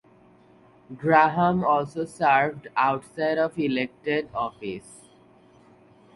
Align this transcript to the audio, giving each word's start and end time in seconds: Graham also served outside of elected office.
Graham 0.97 1.63
also 1.63 2.05
served 2.05 2.69
outside 2.75 3.37
of 3.37 3.59
elected 3.59 4.29
office. 4.33 5.11